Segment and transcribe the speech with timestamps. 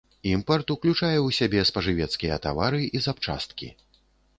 [0.29, 3.75] Імпарт ўключае ў сябе спажывецкія тавары і запчасткі.